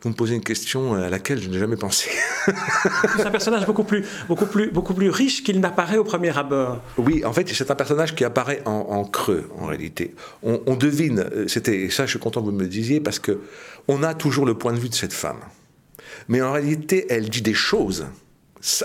vous 0.03 0.09
me 0.11 0.15
posez 0.15 0.35
une 0.35 0.43
question 0.43 0.95
à 0.95 1.09
laquelle 1.09 1.41
je 1.41 1.49
n'ai 1.49 1.59
jamais 1.59 1.77
pensé. 1.77 2.11
c'est 3.17 3.27
un 3.27 3.31
personnage 3.31 3.67
beaucoup 3.67 3.85
plus, 3.85 4.05
beaucoup 4.29 4.47
plus, 4.47 4.71
beaucoup 4.71 4.95
plus 4.95 5.09
riche 5.09 5.43
qu'il 5.43 5.61
n'apparaît 5.61 5.97
au 5.97 6.05
premier 6.05 6.37
abord. 6.37 6.83
Oui, 6.99 7.25
en 7.25 7.33
fait, 7.33 7.49
c'est 7.49 7.71
un 7.71 7.75
personnage 7.75 8.15
qui 8.15 8.25
apparaît 8.25 8.63
en, 8.67 9.05
creux, 9.05 9.49
en 9.59 9.67
réalité. 9.67 10.15
On, 10.43 10.77
devine, 10.77 11.21
euh, 11.33 11.49
c'était, 11.49 11.89
ça 11.91 12.05
je 12.05 12.11
suis 12.11 12.19
content 12.19 12.41
que 12.41 12.47
vous 12.47 12.53
me 12.53 12.63
le 12.63 12.69
disiez, 12.69 13.01
parce 13.01 13.19
que 13.19 13.41
on 13.89 14.03
a 14.03 14.15
toujours 14.15 14.47
le 14.47 14.55
point 14.55 14.73
de 14.73 14.79
vue 14.79 14.89
de 14.89 14.95
cette 14.95 15.13
femme. 15.13 15.41
Mais 16.29 16.43
en 16.43 16.53
réalité, 16.53 17.07
elle 17.09 17.29
dit 17.29 17.43
des 17.43 17.55
choses 17.55 18.07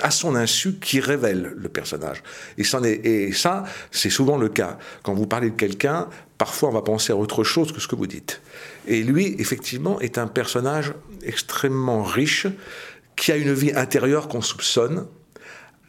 à 0.02 0.12
son 0.12 0.36
insu 0.36 0.74
qui 0.74 1.00
révèle 1.00 1.54
le 1.56 1.70
personnage. 1.70 2.22
Et, 2.58 3.32
ça, 3.34 3.64
c'est 3.92 4.10
souvent 4.10 4.38
le 4.38 4.50
cas. 4.50 4.78
Quand 5.04 5.14
vous 5.14 5.28
parlez 5.28 5.50
de 5.50 5.56
quelqu'un, 5.56 6.08
parfois 6.38 6.70
on 6.70 6.74
va 6.74 6.82
penser 6.82 7.14
à 7.14 7.16
autre 7.16 7.44
chose 7.44 7.72
que 7.72 7.80
ce 7.80 7.88
que 7.88 7.96
vous 7.96 8.08
dites. 8.08 8.42
Et 8.88 9.04
lui, 9.04 9.36
effectivement, 9.40 10.00
est 10.00 10.18
un 10.18 10.28
personnage 10.28 10.94
extrêmement 11.24 12.04
riche, 12.04 12.48
qui 13.16 13.34
a 13.34 13.36
une 13.36 13.54
vie 13.54 13.74
intérieure 13.74 14.30
qu'on 14.30 14.42
soupçonne, 14.42 15.06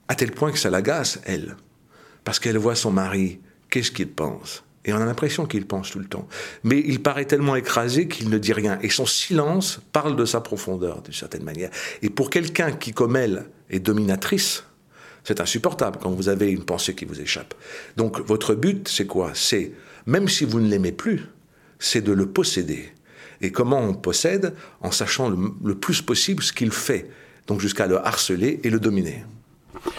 à 0.08 0.16
tel 0.16 0.32
point 0.32 0.50
que 0.50 0.58
ça 0.58 0.68
l'agace, 0.68 1.20
elle. 1.24 1.56
Parce 2.24 2.40
qu'elle 2.40 2.58
voit 2.58 2.74
son 2.74 2.90
mari, 2.90 3.38
qu'est-ce 3.70 3.92
qu'il 3.92 4.10
pense? 4.10 4.64
Et 4.84 4.92
on 4.92 4.96
a 4.96 5.04
l'impression 5.04 5.46
qu'il 5.46 5.66
pense 5.66 5.90
tout 5.90 6.00
le 6.00 6.06
temps. 6.06 6.26
Mais 6.64 6.82
il 6.84 7.00
paraît 7.00 7.26
tellement 7.26 7.54
écrasé 7.54 8.08
qu'il 8.08 8.30
ne 8.30 8.38
dit 8.38 8.52
rien. 8.52 8.78
Et 8.82 8.88
son 8.88 9.06
silence 9.06 9.80
parle 9.92 10.16
de 10.16 10.24
sa 10.24 10.40
profondeur, 10.40 11.02
d'une 11.02 11.14
certaine 11.14 11.44
manière. 11.44 11.70
Et 12.02 12.10
pour 12.10 12.30
quelqu'un 12.30 12.72
qui, 12.72 12.92
comme 12.92 13.14
elle, 13.14 13.46
est 13.70 13.80
dominatrice, 13.80 14.64
c'est 15.24 15.40
insupportable 15.40 15.98
quand 16.02 16.10
vous 16.10 16.28
avez 16.28 16.50
une 16.50 16.64
pensée 16.64 16.94
qui 16.94 17.04
vous 17.04 17.20
échappe. 17.20 17.54
Donc 17.96 18.20
votre 18.20 18.54
but, 18.54 18.88
c'est 18.88 19.06
quoi? 19.06 19.32
C'est, 19.34 19.72
même 20.06 20.28
si 20.28 20.44
vous 20.44 20.60
ne 20.60 20.68
l'aimez 20.68 20.92
plus, 20.92 21.26
c'est 21.78 22.00
de 22.00 22.12
le 22.12 22.26
posséder. 22.26 22.92
Et 23.40 23.52
comment 23.52 23.80
on 23.80 23.94
possède? 23.94 24.54
En 24.80 24.90
sachant 24.90 25.30
le, 25.30 25.74
plus 25.74 26.02
possible 26.02 26.42
ce 26.42 26.52
qu'il 26.52 26.70
fait. 26.70 27.10
Donc 27.46 27.60
jusqu'à 27.60 27.86
le 27.86 27.98
harceler 27.98 28.60
et 28.64 28.70
le 28.70 28.78
dominer. 28.78 29.24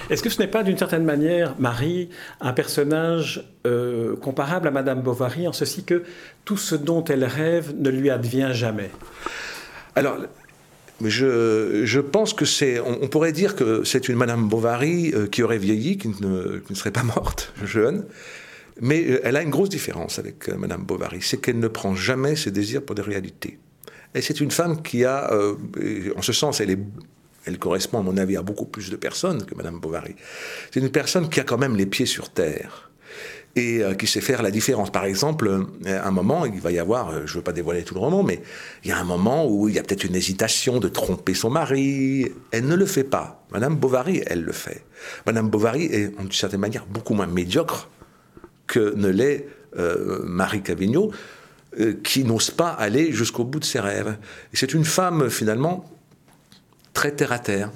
Est-ce 0.10 0.22
que 0.22 0.30
ce 0.30 0.40
n'est 0.40 0.48
pas 0.48 0.64
d'une 0.64 0.78
certaine 0.78 1.06
manière, 1.06 1.56
Marie, 1.58 2.10
un 2.40 2.54
personnage 2.54 3.50
euh, 3.66 4.16
comparable 4.16 4.68
à 4.68 4.72
Madame 4.72 5.02
Bovary 5.02 5.48
en 5.48 5.54
ceci 5.54 5.84
que 5.84 6.04
tout 6.46 6.58
ce 6.58 6.76
dont 6.76 7.04
elle 7.06 7.24
rêve 7.24 7.74
ne 7.78 7.90
lui 7.90 8.10
advient 8.10 8.50
jamais? 8.52 8.92
Alors, 9.96 10.18
je, 11.10 11.84
je, 11.86 12.00
pense 12.00 12.34
que 12.34 12.46
c'est. 12.46 12.80
On, 12.80 13.08
pourrait 13.08 13.32
dire 13.32 13.56
que 13.56 13.84
c'est 13.84 14.10
une 14.10 14.16
Madame 14.16 14.48
Bovary 14.48 15.14
euh, 15.14 15.28
qui 15.28 15.44
aurait 15.44 15.58
vieilli, 15.58 15.98
qui 15.98 16.10
ne, 16.10 16.62
serait 16.74 16.92
pas 16.92 17.04
morte 17.04 17.54
jeune. 17.66 18.06
Mais 18.80 19.04
euh, 19.04 19.22
elle 19.24 19.36
a 19.36 19.42
une 19.42 19.50
grosse 19.50 19.70
différence 19.70 20.20
avec 20.20 20.50
Madame 20.50 20.84
Bovary, 20.84 21.20
c'est 21.22 21.38
qu'elle 21.38 21.60
ne 21.60 21.68
prend 21.68 21.96
jamais 21.96 22.36
ses 22.36 22.52
désirs 22.52 22.84
pour 22.84 22.96
des 22.96 23.02
réalités. 23.02 23.60
Et 24.14 24.22
c'est 24.22 24.42
une 24.42 24.52
femme 24.52 24.82
qui 24.82 25.06
a, 25.06 25.32
en 26.18 26.22
ce 26.22 26.34
sens, 26.34 26.60
elle 26.60 26.72
est 26.72 26.80
Elle 27.46 27.58
correspond, 27.58 28.00
à 28.00 28.02
mon 28.02 28.18
avis, 28.18 28.36
à 28.36 28.42
beaucoup 28.42 28.66
plus 28.66 28.90
de 28.90 28.98
personnes 28.98 29.46
que 29.46 29.56
Madame 29.56 29.80
Bovary. 29.80 30.16
C'est 30.72 30.82
une 30.82 30.92
personne 30.92 31.30
qui 31.30 31.40
a 31.40 31.44
quand 31.44 31.58
même 31.58 31.78
les 31.78 31.86
pieds 31.86 32.06
sur 32.06 32.30
terre 32.30 32.91
et 33.56 33.84
euh, 33.84 33.94
qui 33.94 34.08
sait 34.08 34.22
faire 34.22 34.42
la 34.42 34.52
différence. 34.52 34.92
Par 34.92 35.06
exemple, 35.06 35.48
euh, 35.48 36.02
à 36.02 36.08
un 36.08 36.12
moment, 36.12 36.46
il 36.46 36.60
va 36.60 36.72
y 36.72 36.80
avoir, 36.80 37.10
euh, 37.10 37.22
je 37.26 37.34
ne 37.34 37.38
veux 37.38 37.44
pas 37.44 37.52
dévoiler 37.52 37.84
tout 37.84 37.94
le 37.94 38.00
roman, 38.00 38.24
mais 38.24 38.42
il 38.84 38.90
y 38.90 38.92
a 38.92 38.98
un 38.98 39.04
moment 39.04 39.46
où 39.48 39.68
il 39.68 39.76
y 39.76 39.80
a 39.80 39.84
peut-être 39.84 40.04
une 40.04 40.16
hésitation 40.16 40.80
de 40.80 40.88
tromper 40.88 41.34
son 41.34 41.50
mari. 41.50 42.32
Elle 42.52 42.66
ne 42.66 42.76
le 42.76 42.86
fait 42.86 43.04
pas. 43.04 43.46
Madame 43.52 43.76
Bovary, 43.76 44.22
elle 44.26 44.44
le 44.44 44.54
fait. 44.54 44.86
Madame 45.26 45.50
Bovary 45.50 45.86
est, 45.86 46.18
d'une 46.18 46.32
certaine 46.32 46.62
manière, 46.62 46.86
beaucoup 46.86 47.14
moins 47.14 47.28
médiocre 47.28 47.90
que 48.68 48.94
ne 48.96 49.10
l'est 49.10 49.48
Marie 50.26 50.62
Cavigno, 50.62 51.12
qui 52.04 52.26
n'ose 52.26 52.52
pas 52.52 52.70
aller 52.70 53.14
jusqu'au 53.14 53.46
bout 53.46 53.60
de 53.60 53.66
ses 53.66 53.80
rêves. 53.80 54.18
Et 54.54 54.58
c'est 54.58 54.74
une 54.74 54.84
femme, 54.84 55.30
finalement, 55.30 55.86
très 56.94 57.12
terre 57.12 57.32
à 57.32 57.40
terre. 57.40 57.72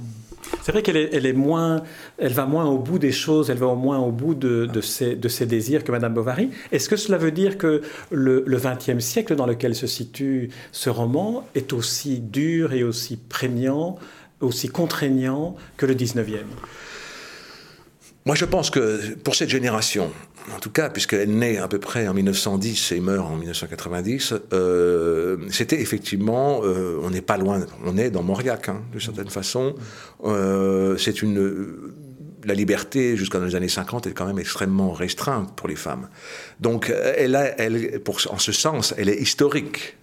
C'est 0.65 0.71
vrai 0.71 0.81
qu'elle 0.81 0.97
est, 0.97 1.13
elle 1.13 1.27
est 1.27 1.33
moins, 1.33 1.83
elle 2.17 2.33
va 2.33 2.47
moins 2.47 2.65
au 2.65 2.79
bout 2.79 2.97
des 2.97 3.11
choses, 3.11 3.51
elle 3.51 3.59
va 3.59 3.67
au 3.67 3.75
moins 3.75 3.99
au 3.99 4.09
bout 4.09 4.33
de, 4.33 4.65
de, 4.65 4.81
ses, 4.81 5.15
de 5.15 5.27
ses, 5.27 5.45
désirs 5.45 5.83
que 5.83 5.91
Madame 5.91 6.15
Bovary. 6.15 6.49
Est-ce 6.71 6.89
que 6.89 6.95
cela 6.95 7.19
veut 7.19 7.29
dire 7.29 7.59
que 7.59 7.83
le 8.09 8.43
XXe 8.47 8.97
siècle 8.97 9.35
dans 9.35 9.45
lequel 9.45 9.75
se 9.75 9.85
situe 9.85 10.49
ce 10.71 10.89
roman 10.89 11.47
est 11.53 11.71
aussi 11.71 12.19
dur 12.19 12.73
et 12.73 12.83
aussi 12.83 13.15
prégnant, 13.15 13.99
aussi 14.41 14.67
contraignant 14.67 15.55
que 15.77 15.85
le 15.85 15.93
XIXe 15.93 16.41
moi, 18.25 18.33
je 18.33 18.45
pense 18.45 18.71
que 18.71 19.13
pour 19.13 19.35
cette 19.35 19.49
génération, 19.49 20.11
en 20.55 20.59
tout 20.59 20.71
cas, 20.71 20.89
puisqu'elle 20.89 21.29
naît 21.29 21.59
à 21.59 21.67
peu 21.67 21.77
près 21.77 22.07
en 22.07 22.13
1910 22.15 22.93
et 22.93 22.99
meurt 22.99 23.31
en 23.31 23.35
1990, 23.35 24.33
euh, 24.51 25.37
c'était 25.51 25.79
effectivement, 25.79 26.61
euh, 26.63 26.99
on 27.03 27.11
n'est 27.11 27.21
pas 27.21 27.37
loin, 27.37 27.63
on 27.85 27.97
est 27.99 28.09
dans 28.09 28.23
Mauriac, 28.23 28.69
hein, 28.69 28.81
de 28.91 28.97
certaine 28.97 29.29
façon. 29.29 29.75
Euh, 30.23 30.97
c'est 30.97 31.21
une 31.21 31.93
la 32.45 32.55
liberté 32.55 33.15
jusqu'à 33.15 33.39
les 33.39 33.55
années 33.55 33.69
50 33.69 34.07
est 34.07 34.13
quand 34.13 34.27
même 34.27 34.37
extrêmement 34.37 34.91
restreinte 34.91 35.55
pour 35.55 35.67
les 35.67 35.75
femmes. 35.75 36.09
Donc, 36.59 36.91
elle 37.17 37.35
a, 37.35 37.59
elle, 37.59 37.99
pour, 38.01 38.19
en 38.29 38.37
ce 38.37 38.51
sens, 38.51 38.93
elle 38.99 39.09
est 39.09 39.19
historique. 39.19 39.97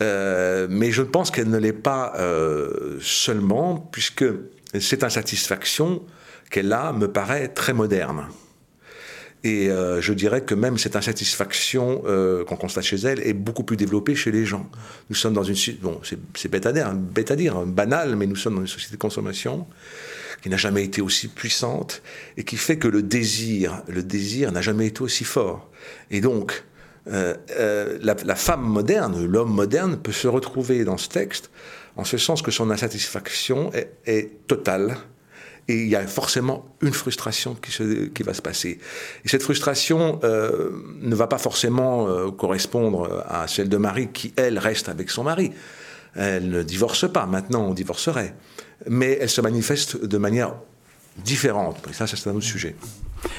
mais 0.00 0.92
je 0.92 1.02
pense 1.02 1.32
qu'elle 1.32 1.50
ne 1.50 1.58
l'est 1.58 1.72
pas 1.72 2.14
seulement, 3.00 3.88
puisque 3.90 4.24
cette 4.78 5.02
insatisfaction 5.02 6.02
qu'elle 6.50 6.72
a 6.72 6.92
me 6.92 7.08
paraît 7.08 7.48
très 7.48 7.72
moderne. 7.72 8.26
Et 9.44 9.70
euh, 9.70 10.00
je 10.00 10.12
dirais 10.12 10.40
que 10.40 10.54
même 10.54 10.78
cette 10.78 10.96
insatisfaction 10.96 12.02
euh, 12.06 12.44
qu'on 12.44 12.56
constate 12.56 12.84
chez 12.84 12.96
elle 12.96 13.20
est 13.20 13.34
beaucoup 13.34 13.62
plus 13.62 13.76
développée 13.76 14.16
chez 14.16 14.32
les 14.32 14.44
gens. 14.44 14.68
Nous 15.10 15.16
sommes 15.16 15.34
dans 15.34 15.44
une... 15.44 15.54
Bon, 15.80 16.00
c'est 16.02 16.48
bête 16.48 16.66
à 16.66 16.72
dire, 16.72 16.88
à 16.88 17.36
dire, 17.36 17.64
banal, 17.64 18.16
mais 18.16 18.26
nous 18.26 18.36
sommes 18.36 18.56
dans 18.56 18.62
une 18.62 18.66
société 18.66 18.96
de 18.96 19.00
consommation 19.00 19.66
qui 20.42 20.48
n'a 20.48 20.56
jamais 20.56 20.84
été 20.84 21.00
aussi 21.00 21.28
puissante 21.28 22.02
et 22.36 22.44
qui 22.44 22.56
fait 22.56 22.78
que 22.78 22.88
le 22.88 23.02
désir, 23.02 23.82
le 23.88 24.02
désir 24.02 24.50
n'a 24.50 24.60
jamais 24.60 24.86
été 24.86 25.02
aussi 25.02 25.24
fort. 25.24 25.70
Et 26.10 26.20
donc, 26.20 26.64
euh, 27.08 27.98
la, 28.02 28.34
femme 28.34 28.62
moderne, 28.62 29.24
l'homme 29.24 29.52
moderne 29.52 29.98
peut 29.98 30.12
se 30.12 30.28
retrouver 30.28 30.84
dans 30.84 30.98
ce 30.98 31.08
texte 31.08 31.50
en 31.96 32.04
ce 32.04 32.18
sens 32.18 32.42
que 32.42 32.50
son 32.50 32.70
insatisfaction 32.70 33.72
est 34.06 34.46
totale 34.46 34.96
et 35.68 35.82
il 35.82 35.88
y 35.88 35.96
a 35.96 36.06
forcément 36.06 36.64
une 36.80 36.94
frustration 36.94 37.54
qui, 37.54 38.22
va 38.22 38.34
se 38.34 38.42
passer. 38.42 38.78
Et 39.24 39.28
cette 39.28 39.42
frustration 39.42 40.18
euh, 40.24 40.70
ne 41.00 41.14
va 41.14 41.26
pas 41.26 41.38
forcément 41.38 42.08
euh, 42.08 42.30
correspondre 42.30 43.24
à 43.28 43.46
celle 43.48 43.68
de 43.68 43.76
Marie 43.76 44.08
qui, 44.08 44.32
elle, 44.36 44.58
reste 44.58 44.88
avec 44.88 45.10
son 45.10 45.24
mari. 45.24 45.52
Elle 46.14 46.48
ne 46.48 46.62
divorce 46.62 47.10
pas, 47.10 47.26
maintenant 47.26 47.66
on 47.66 47.74
divorcerait. 47.74 48.34
Mais 48.86 49.18
elle 49.20 49.28
se 49.28 49.40
manifeste 49.40 50.02
de 50.02 50.18
manière 50.18 50.54
différente. 51.24 51.76
Et 51.90 51.92
ça, 51.92 52.06
c'est 52.06 52.28
un 52.28 52.34
autre 52.34 52.44
sujet. 52.44 52.74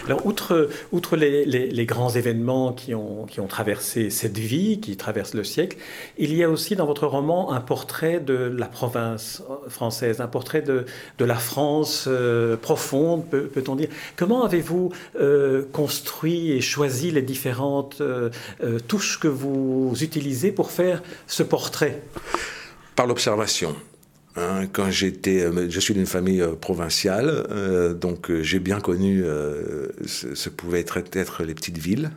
Alors, 0.05 0.25
outre, 0.25 0.69
outre 0.91 1.15
les, 1.15 1.85
grands 1.85 2.09
événements 2.09 2.73
qui 2.73 2.93
ont, 2.95 3.25
qui 3.25 3.39
ont 3.39 3.47
traversé 3.47 4.09
cette 4.09 4.37
vie, 4.37 4.79
qui 4.79 4.97
traversent 4.97 5.33
le 5.33 5.43
siècle, 5.43 5.77
il 6.17 6.33
y 6.35 6.43
a 6.43 6.49
aussi 6.49 6.75
dans 6.75 6.85
votre 6.85 7.07
roman 7.07 7.51
un 7.51 7.61
portrait 7.61 8.19
de 8.19 8.33
la 8.33 8.65
province 8.65 9.41
française, 9.67 10.21
un 10.21 10.27
portrait 10.27 10.61
de, 10.61 10.85
de 11.17 11.25
la 11.25 11.35
France 11.35 12.05
euh, 12.07 12.57
profonde, 12.57 13.25
peut-on 13.29 13.75
dire. 13.75 13.89
Comment 14.15 14.43
avez-vous 14.43 14.91
euh, 15.19 15.63
construit 15.71 16.51
et 16.51 16.61
choisi 16.61 17.11
les 17.11 17.21
différentes 17.21 18.01
euh, 18.01 18.29
touches 18.87 19.19
que 19.19 19.27
vous 19.27 19.93
utilisez 20.01 20.51
pour 20.51 20.71
faire 20.71 21.01
ce 21.27 21.43
portrait? 21.43 22.01
Par 22.95 23.07
l'observation. 23.07 23.75
Hein, 24.39 24.67
quand 24.71 24.89
j'étais, 24.89 25.41
euh, 25.41 25.69
je 25.69 25.79
suis 25.81 25.93
d'une 25.93 26.05
famille 26.05 26.41
euh, 26.41 26.55
provinciale, 26.55 27.45
euh, 27.51 27.93
donc 27.93 28.31
j'ai 28.41 28.59
bien 28.59 28.79
connu 28.79 29.23
ce, 30.05 30.33
ce 30.33 30.49
pouvaient 30.49 30.79
être, 30.79 31.43
les 31.43 31.53
petites 31.53 31.77
villes. 31.77 32.11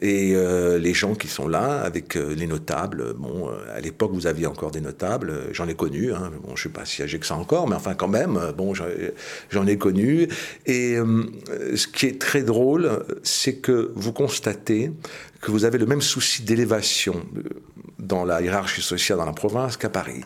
Et 0.00 0.34
les 0.34 0.94
gens 0.94 1.14
qui 1.14 1.28
sont 1.28 1.46
là, 1.46 1.82
avec 1.82 2.14
les 2.14 2.46
notables, 2.46 3.12
bon, 3.12 3.50
à 3.74 3.80
l'époque 3.80 4.12
vous 4.14 4.26
aviez 4.26 4.46
encore 4.46 4.70
des 4.70 4.80
notables, 4.80 5.34
j'en 5.52 5.68
ai 5.68 5.74
connu, 5.74 6.12
hein, 6.12 6.32
bon, 6.42 6.48
je 6.48 6.52
ne 6.52 6.56
suis 6.56 6.68
pas 6.70 6.86
si 6.86 7.02
âgé 7.02 7.18
que 7.18 7.26
ça 7.26 7.34
encore, 7.34 7.68
mais 7.68 7.76
enfin 7.76 7.94
quand 7.94 8.08
même, 8.08 8.40
bon, 8.56 8.72
j'en 8.74 9.66
ai 9.66 9.76
connu. 9.76 10.28
Et 10.64 10.96
ce 11.74 11.86
qui 11.86 12.06
est 12.06 12.18
très 12.18 12.42
drôle, 12.42 13.04
c'est 13.22 13.56
que 13.56 13.92
vous 13.94 14.14
constatez 14.14 14.90
que 15.42 15.50
vous 15.50 15.66
avez 15.66 15.76
le 15.76 15.86
même 15.86 16.00
souci 16.00 16.42
d'élévation 16.42 17.22
dans 18.02 18.24
la 18.24 18.42
hiérarchie 18.42 18.82
sociale 18.82 19.18
dans 19.18 19.24
la 19.24 19.32
province 19.32 19.76
qu'à 19.76 19.88
Paris. 19.88 20.22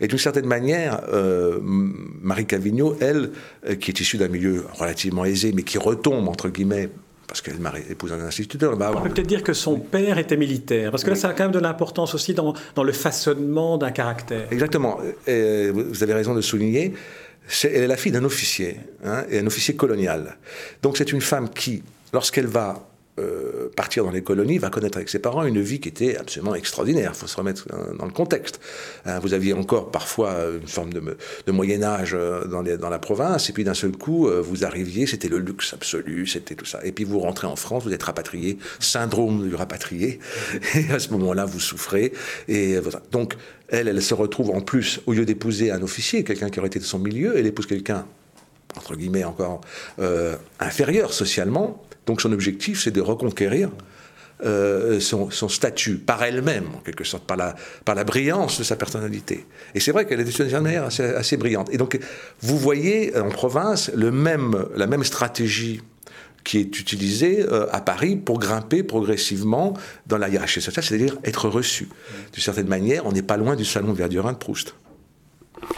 Et 0.00 0.08
d'une 0.08 0.18
certaine 0.18 0.46
manière, 0.46 1.00
euh, 1.12 1.58
Marie 1.62 2.46
Cavigno, 2.46 2.96
elle, 3.00 3.30
euh, 3.68 3.76
qui 3.76 3.90
est 3.90 4.00
issue 4.00 4.18
d'un 4.18 4.28
milieu 4.28 4.66
relativement 4.74 5.24
aisé, 5.24 5.52
mais 5.54 5.62
qui 5.62 5.78
retombe, 5.78 6.28
entre 6.28 6.48
guillemets, 6.48 6.88
parce 7.28 7.40
qu'elle 7.40 7.60
m'a 7.60 7.72
épousé 7.88 8.14
un 8.14 8.20
instituteur. 8.20 8.76
Bah, 8.76 8.92
On 8.94 9.00
peut 9.00 9.10
peut-être 9.10 9.28
dire 9.28 9.44
que 9.44 9.52
son 9.52 9.78
père 9.78 10.18
était 10.18 10.36
militaire, 10.36 10.90
parce 10.90 11.04
que 11.04 11.10
là, 11.10 11.16
ça 11.16 11.28
a 11.28 11.32
quand 11.32 11.44
même 11.44 11.52
de 11.52 11.60
l'importance 11.60 12.14
aussi 12.14 12.34
dans, 12.34 12.54
dans, 12.74 12.82
le 12.82 12.92
façonnement 12.92 13.78
d'un 13.78 13.92
caractère. 13.92 14.48
Exactement. 14.50 14.98
Et 15.28 15.70
vous 15.70 16.02
avez 16.02 16.14
raison 16.14 16.34
de 16.34 16.40
souligner. 16.40 16.94
elle 17.62 17.82
est 17.84 17.86
la 17.86 17.96
fille 17.96 18.12
d'un 18.12 18.24
officier, 18.24 18.78
hein, 19.04 19.22
et 19.30 19.38
un 19.38 19.46
officier 19.46 19.76
colonial. 19.76 20.36
Donc 20.82 20.96
c'est 20.96 21.12
une 21.12 21.20
femme 21.20 21.48
qui, 21.48 21.84
lorsqu'elle 22.12 22.48
va 22.48 22.89
euh, 23.18 23.68
partir 23.76 24.04
dans 24.04 24.10
les 24.10 24.22
colonies, 24.22 24.58
va 24.58 24.70
connaître 24.70 24.96
avec 24.96 25.08
ses 25.08 25.18
parents 25.18 25.44
une 25.44 25.60
vie 25.60 25.80
qui 25.80 25.88
était 25.88 26.16
absolument 26.16 26.54
extraordinaire. 26.54 27.10
Il 27.14 27.18
faut 27.18 27.26
se 27.26 27.36
remettre 27.36 27.66
dans 27.98 28.06
le 28.06 28.12
contexte. 28.12 28.60
Hein, 29.04 29.18
vous 29.18 29.34
aviez 29.34 29.52
encore 29.52 29.90
parfois 29.90 30.32
une 30.60 30.68
forme 30.68 30.92
de, 30.92 31.02
Moyen 31.50 31.82
Âge 31.82 32.14
euh, 32.14 32.44
dans, 32.46 32.90
la 32.90 32.98
province, 32.98 33.50
et 33.50 33.52
puis 33.52 33.64
d'un 33.64 33.74
seul 33.74 33.92
coup, 33.92 34.28
euh, 34.28 34.40
vous 34.40 34.64
arriviez, 34.64 35.06
c'était 35.06 35.28
le 35.28 35.38
luxe 35.38 35.74
absolu, 35.74 36.26
c'était 36.26 36.54
tout 36.54 36.64
ça. 36.64 36.80
Et 36.84 36.92
puis 36.92 37.04
vous 37.04 37.18
rentrez 37.18 37.46
en 37.46 37.56
France, 37.56 37.84
vous 37.84 37.92
êtes 37.92 38.02
rapatrié, 38.02 38.58
syndrome 38.78 39.48
du 39.48 39.54
rapatrié, 39.54 40.20
et 40.74 40.92
à 40.92 40.98
ce 40.98 41.10
moment-là, 41.10 41.44
vous 41.44 41.60
souffrez. 41.60 42.12
Et 42.48 42.76
donc, 43.10 43.34
elle, 43.68 43.88
elle 43.88 44.02
se 44.02 44.14
retrouve 44.14 44.50
en 44.50 44.60
plus, 44.60 45.00
au 45.06 45.12
lieu 45.12 45.24
d'épouser 45.24 45.72
un 45.72 45.82
officier, 45.82 46.22
quelqu'un 46.22 46.48
qui 46.48 46.60
aurait 46.60 46.68
été 46.68 46.78
de 46.78 46.84
son 46.84 46.98
milieu, 46.98 47.36
elle 47.36 47.46
épouse 47.46 47.66
quelqu'un 47.66 48.06
entre 48.76 48.94
guillemets 48.94 49.24
encore 49.24 49.62
inférieur 50.60 51.12
socialement, 51.12 51.82
donc 52.06 52.20
son 52.20 52.32
objectif, 52.32 52.82
c'est 52.82 52.90
de 52.90 53.00
reconquérir 53.00 53.70
euh, 54.44 55.00
son, 55.00 55.30
statut 55.48 55.96
par 55.96 56.22
elle-même, 56.22 56.64
en 56.74 56.78
quelque 56.78 57.04
sorte, 57.04 57.24
par 57.26 57.36
la, 57.36 58.04
brillance 58.04 58.58
de 58.58 58.64
sa 58.64 58.74
personnalité. 58.74 59.46
Et 59.74 59.80
c'est 59.80 59.92
vrai 59.92 60.06
qu'elle 60.06 60.20
est 60.20 60.24
d'une 60.24 60.60
manière 60.62 60.84
assez, 60.84 61.04
assez, 61.04 61.36
brillante. 61.36 61.68
Et 61.72 61.76
donc, 61.76 61.98
vous 62.40 62.58
voyez 62.58 63.16
en 63.18 63.28
province 63.28 63.90
le 63.94 64.10
même, 64.10 64.64
la 64.74 64.86
même 64.86 65.04
stratégie 65.04 65.82
qui 66.42 66.58
est 66.58 66.80
utilisée 66.80 67.42
euh, 67.42 67.66
à 67.70 67.82
Paris 67.82 68.16
pour 68.16 68.38
grimper 68.38 68.82
progressivement 68.82 69.74
dans 70.06 70.16
la 70.16 70.30
hiérarchie 70.30 70.62
sociale, 70.62 70.84
c'est-à-dire 70.84 71.18
être 71.24 71.48
reçu. 71.50 71.88
D'une 72.32 72.42
certaine 72.42 72.68
manière, 72.68 73.04
on 73.04 73.12
n'est 73.12 73.22
pas 73.22 73.36
loin 73.36 73.56
du 73.56 73.66
salon 73.66 73.92
Verdurin 73.92 74.32
de 74.32 74.38
Proust. 74.38 74.74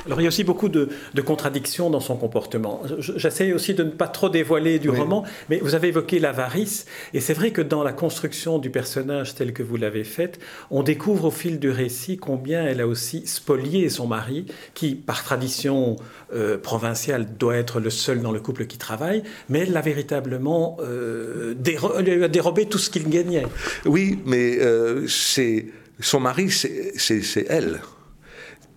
Alors 0.07 0.21
il 0.21 0.25
y 0.25 0.27
a 0.27 0.29
aussi 0.29 0.45
beaucoup 0.45 0.69
de, 0.69 0.89
contradictions 1.25 1.91
dans 1.91 2.01
son 2.01 2.17
comportement. 2.17 2.83
J'essaie 2.99 3.53
aussi 3.53 3.75
de 3.75 3.85
ne 3.85 3.91
pas 3.91 4.09
trop 4.09 4.29
dévoiler 4.29 4.79
du 4.79 4.91
roman, 4.91 5.25
mais 5.49 5.59
vous 5.59 5.75
avez 5.75 5.89
évoqué 5.89 6.19
l'avarice, 6.19 6.87
et 7.15 7.21
c'est 7.21 7.35
vrai 7.35 7.51
que 7.51 7.63
dans 7.63 7.83
la 7.83 7.93
construction 7.93 8.59
du 8.59 8.71
personnage 8.71 9.35
tel 9.35 9.53
que 9.53 9.63
vous 9.63 9.77
l'avez 9.77 10.05
faite, 10.05 10.41
on 10.71 10.83
découvre 10.83 11.27
au 11.27 11.31
fil 11.31 11.59
du 11.59 11.71
récit 11.71 12.17
combien 12.17 12.65
elle 12.65 12.81
a 12.81 12.87
aussi 12.87 13.27
spolié 13.27 13.89
son 13.89 14.07
mari, 14.07 14.47
qui 14.75 14.95
par 14.95 15.23
tradition 15.23 15.97
euh, 16.35 16.59
provinciale 16.59 17.27
doit 17.39 17.57
être 17.57 17.81
le 17.81 17.91
seul 17.91 18.21
dans 18.21 18.33
le 18.33 18.41
couple 18.41 18.67
qui 18.67 18.79
travaille, 18.79 19.23
mais 19.49 19.61
elle 19.61 19.73
l'a 19.73 19.81
véritablement 19.81 20.79
euh, 20.81 21.55
dérobé 21.55 22.67
tout 22.67 22.79
ce 22.79 22.91
qu'il 22.91 23.09
gagnait. 23.09 23.47
Oui, 23.85 24.19
mais 24.27 24.59
euh, 24.59 25.07
c'est 25.07 25.67
son 26.01 26.21
mari, 26.21 26.51
c'est 26.51 27.47
elle. 27.49 27.81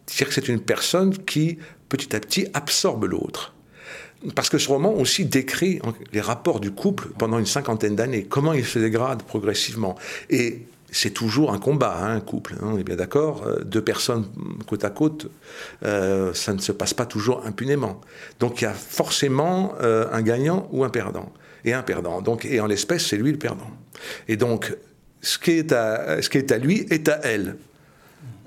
C'est-à-dire 0.06 0.28
que 0.28 0.34
c'est 0.34 0.48
une 0.48 0.62
personne 0.62 1.18
qui, 1.26 1.58
petit 1.90 2.16
à 2.16 2.20
petit, 2.20 2.48
absorbe 2.54 3.06
l'autre. 3.06 3.54
Parce 4.34 4.50
que 4.50 4.58
ce 4.58 4.70
roman 4.70 4.94
aussi 4.94 5.26
décrit 5.26 5.80
les 6.14 6.22
rapports 6.22 6.60
du 6.60 6.72
couple 6.72 7.10
pendant 7.18 7.38
une 7.38 7.46
cinquantaine 7.46 7.96
d'années, 7.96 8.24
comment 8.24 8.54
il 8.54 8.66
se 8.66 8.80
dégrade 8.80 9.24
progressivement. 9.24 9.96
Et 10.30 10.66
c'est 10.92 11.10
toujours 11.10 11.54
un 11.54 11.60
combat, 11.60 11.98
hein, 12.02 12.16
un 12.16 12.22
couple, 12.22 12.54
hein, 12.54 12.70
on 12.74 12.78
est 12.78 12.84
bien 12.84 12.96
d'accord. 12.96 13.44
Euh, 13.46 13.64
deux 13.64 13.84
personnes 13.84 14.26
côte 14.66 14.86
à 14.86 14.90
côte, 14.90 15.30
euh, 15.84 16.34
ça 16.34 16.54
ne 16.54 16.60
se 16.60 16.72
passe 16.72 16.94
pas 16.94 17.06
toujours 17.06 17.46
impunément. 17.46 18.00
Donc 18.40 18.62
il 18.62 18.64
y 18.64 18.68
a 18.68 18.74
forcément 18.74 19.74
euh, 19.82 20.08
un 20.12 20.22
gagnant 20.22 20.70
ou 20.72 20.84
un 20.84 20.90
perdant. 20.90 21.32
Et 21.66 21.74
un 21.74 21.82
perdant. 21.82 22.22
Donc, 22.22 22.46
et 22.46 22.60
en 22.60 22.68
l'espèce, 22.68 23.08
c'est 23.08 23.18
lui 23.18 23.32
le 23.32 23.40
perdant. 23.40 23.70
Et 24.28 24.38
donc, 24.38 24.76
ce 25.22 25.40
qui 25.40 25.52
est 25.52 25.72
à, 25.72 26.22
ce 26.22 26.30
qui 26.30 26.38
est 26.38 26.52
à 26.52 26.60
lui 26.60 26.86
est 26.92 27.10
à 27.10 27.20
elle. 27.24 27.58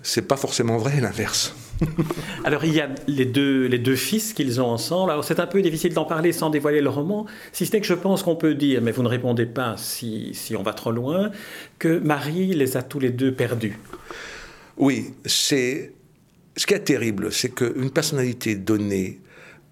C'est 0.02 0.26
pas 0.26 0.36
forcément 0.36 0.78
vrai 0.78 1.00
l'inverse. 1.00 1.54
Alors 2.44 2.64
il 2.64 2.74
y 2.74 2.80
a 2.80 2.88
les 3.06 3.24
deux, 3.24 3.66
les 3.66 3.78
deux 3.78 3.96
fils 3.96 4.32
qu'ils 4.32 4.60
ont 4.60 4.66
ensemble. 4.66 5.10
Alors 5.10 5.24
c'est 5.24 5.40
un 5.40 5.46
peu 5.46 5.62
difficile 5.62 5.94
d'en 5.94 6.04
parler 6.04 6.32
sans 6.32 6.50
dévoiler 6.50 6.80
le 6.80 6.90
roman, 6.90 7.26
si 7.52 7.66
ce 7.66 7.72
n'est 7.72 7.80
que 7.80 7.86
je 7.86 7.94
pense 7.94 8.22
qu'on 8.22 8.36
peut 8.36 8.54
dire, 8.54 8.80
mais 8.82 8.92
vous 8.92 9.02
ne 9.02 9.08
répondez 9.08 9.46
pas 9.46 9.76
si, 9.76 10.30
si, 10.34 10.56
on 10.56 10.62
va 10.62 10.72
trop 10.72 10.92
loin, 10.92 11.30
que 11.78 11.98
Marie 11.98 12.54
les 12.54 12.76
a 12.76 12.82
tous 12.82 13.00
les 13.00 13.10
deux 13.10 13.32
perdus. 13.32 13.78
Oui, 14.76 15.14
c'est 15.24 15.92
ce 16.56 16.66
qui 16.66 16.74
est 16.74 16.80
terrible, 16.80 17.32
c'est 17.32 17.54
qu'une 17.54 17.90
personnalité 17.90 18.56
donnée, 18.56 19.20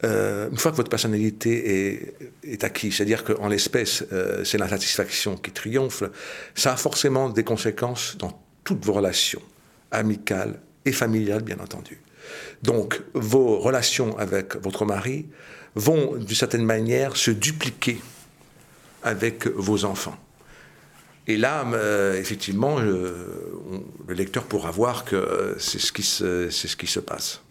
euh, 0.05 0.49
une 0.51 0.57
fois 0.57 0.71
que 0.71 0.77
votre 0.77 0.91
personnalité 0.91 1.91
est, 1.91 2.15
est 2.45 2.65
acquise, 2.65 2.97
c'est-à-dire 2.97 3.25
qu'en 3.25 3.49
l'espèce, 3.49 4.05
euh, 4.13 4.45
c'est 4.45 4.59
la 4.59 4.69
satisfaction 4.69 5.37
qui 5.37 5.51
triomphe, 5.51 6.05
ça 6.55 6.73
a 6.73 6.77
forcément 6.77 7.29
des 7.29 7.45
conséquences 7.45 8.17
dans 8.19 8.41
toutes 8.63 8.85
vos 8.85 8.93
relations, 8.93 9.43
amicales, 9.91 10.61
et 10.85 10.93
familiale, 10.93 11.43
bien 11.43 11.59
entendu. 11.59 12.01
Donc, 12.63 13.03
vos 13.15 13.59
relations 13.59 14.17
avec 14.19 14.57
votre 14.57 14.85
mari 14.85 15.27
vont, 15.75 16.17
d'une 16.17 16.37
certaine 16.37 16.65
manière, 16.65 17.17
se 17.17 17.31
dupliquer 17.31 18.01
avec 19.03 19.47
vos 19.49 19.85
enfants. 19.85 20.17
Et 21.29 21.37
là, 21.37 21.67
euh, 21.73 22.19
effectivement, 22.19 22.79
le 22.79 23.75
lecteur 24.09 24.45
pourra 24.45 24.71
voir 24.71 25.05
que 25.05 25.57
c'est 25.59 25.81
ce, 25.81 26.49
ce 26.51 26.77
qui 26.77 26.87
se 26.87 27.01
passe. 27.01 27.43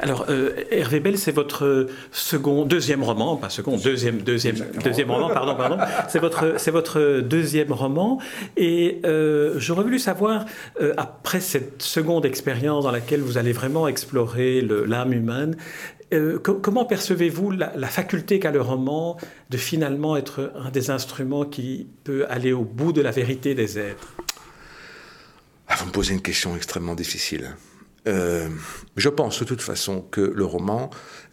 Alors, 0.00 0.26
euh, 0.28 0.52
Hervé 0.70 1.00
Bell, 1.00 1.18
c'est 1.18 1.32
votre 1.32 1.88
second, 2.10 2.64
deuxième 2.64 3.02
roman, 3.02 3.36
pas 3.36 3.48
second, 3.48 3.76
deuxième, 3.76 4.18
deuxième, 4.18 4.56
deuxième 4.82 5.10
roman, 5.10 5.28
pardon, 5.30 5.54
pardon. 5.54 5.78
C'est 6.08 6.18
votre, 6.18 6.54
c'est 6.58 6.70
votre 6.70 7.20
deuxième 7.20 7.72
roman. 7.72 8.18
Et 8.56 9.00
euh, 9.04 9.54
j'aurais 9.58 9.84
voulu 9.84 9.98
savoir, 9.98 10.44
euh, 10.80 10.94
après 10.96 11.40
cette 11.40 11.82
seconde 11.82 12.26
expérience 12.26 12.84
dans 12.84 12.90
laquelle 12.90 13.20
vous 13.20 13.38
allez 13.38 13.52
vraiment 13.52 13.88
explorer 13.88 14.60
l'âme 14.60 15.12
humaine, 15.12 15.56
comment 16.42 16.84
percevez-vous 16.84 17.50
la, 17.50 17.72
la 17.74 17.88
faculté 17.88 18.38
qu'a 18.38 18.52
le 18.52 18.60
roman 18.60 19.16
de 19.50 19.56
finalement 19.56 20.16
être 20.16 20.52
un 20.54 20.70
des 20.70 20.90
instruments 20.90 21.44
qui 21.44 21.88
peut 22.04 22.24
aller 22.28 22.52
au 22.52 22.62
bout 22.62 22.92
de 22.92 23.00
la 23.00 23.10
vérité 23.10 23.54
des 23.54 23.78
êtres? 23.78 24.14
Ah, 25.66 25.74
Vous 25.78 25.86
me 25.86 25.90
posez 25.90 26.14
une 26.14 26.22
question 26.22 26.54
extrêmement 26.54 26.94
difficile. 26.94 27.56
Euh, 28.06 28.48
je 28.96 29.08
pense 29.08 29.40
de 29.40 29.44
toute 29.44 29.62
façon 29.62 30.02
que 30.10 30.20
le 30.20 30.44
roman 30.44 30.90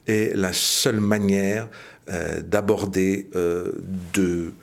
est 0.08 0.36
la 0.36 0.54
seule 0.54 1.00
manière 1.00 1.68
euh, 2.10 2.42
d'aborder, 2.42 3.30
euh, 3.36 3.72
de, 4.14 4.54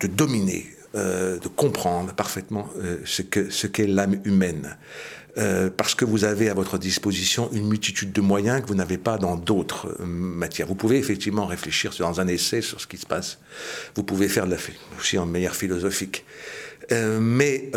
de 0.00 0.06
dominer, 0.06 0.66
de 0.94 1.48
comprendre 1.54 2.12
parfaitement 2.14 2.68
ce 3.04 3.22
qu'est 3.22 3.52
ce 3.52 3.68
qu'est 3.68 3.86
l'âme 3.86 4.20
humaine. 4.24 4.76
parce 5.76 5.94
que 5.94 6.04
vous 6.04 6.24
avez 6.24 6.48
à 6.48 6.54
votre 6.54 6.78
disposition 6.78 7.48
une 7.52 7.68
multitude 7.68 8.10
de 8.10 8.20
moyens 8.20 8.60
que 8.60 8.66
vous 8.66 8.74
n'avez 8.74 8.98
pas 8.98 9.16
dans 9.16 9.36
d'autres 9.36 9.96
matières. 10.04 10.66
Vous 10.66 10.74
pouvez 10.74 10.98
effectivement 10.98 11.46
réfléchir 11.46 11.92
dans 12.00 12.20
un 12.20 12.26
essai 12.26 12.60
sur 12.60 12.80
ce 12.80 12.88
qui 12.88 12.96
se 12.96 13.06
passe. 13.06 13.38
Vous 13.94 14.02
pouvez 14.02 14.26
faire 14.26 14.46
de 14.46 14.50
la, 14.50 14.56
aussi 14.98 15.16
en 15.16 15.26
manière 15.26 15.54
philosophique. 15.54 16.24
mais 16.90 17.70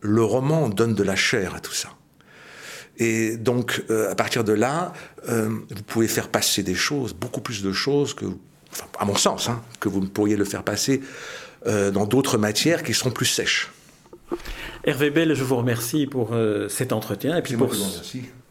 le 0.00 0.22
roman 0.24 0.68
donne 0.68 0.96
de 0.96 1.04
la 1.04 1.14
chair 1.14 1.54
à 1.54 1.60
tout 1.60 1.74
ça. 1.74 1.90
Et 2.98 3.36
donc, 3.36 3.84
euh, 3.90 4.10
à 4.10 4.14
partir 4.14 4.44
de 4.44 4.52
là, 4.52 4.92
euh, 5.28 5.48
vous 5.48 5.82
pouvez 5.86 6.08
faire 6.08 6.28
passer 6.28 6.62
des 6.62 6.74
choses, 6.74 7.14
beaucoup 7.14 7.40
plus 7.40 7.62
de 7.62 7.72
choses 7.72 8.14
que, 8.14 8.26
à 8.98 9.04
mon 9.04 9.14
sens, 9.14 9.48
hein, 9.48 9.62
que 9.80 9.88
vous 9.88 10.00
ne 10.00 10.06
pourriez 10.06 10.36
le 10.36 10.44
faire 10.44 10.64
passer 10.64 11.00
euh, 11.66 11.90
dans 11.90 12.06
d'autres 12.06 12.38
matières 12.38 12.82
qui 12.82 12.94
seront 12.94 13.10
plus 13.10 13.26
sèches. 13.26 13.70
Hervé 14.84 15.10
Bell, 15.10 15.34
je 15.34 15.44
vous 15.44 15.56
remercie 15.56 16.06
pour 16.06 16.34
cet 16.68 16.92
entretien 16.92 17.36
et 17.36 17.42
puis 17.42 17.56
pour, 17.56 17.70